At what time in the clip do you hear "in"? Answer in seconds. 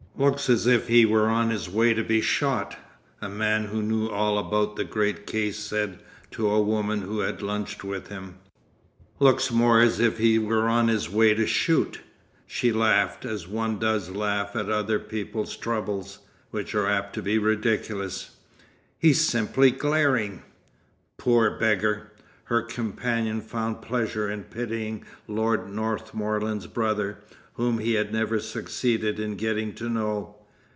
24.29-24.43, 29.19-29.35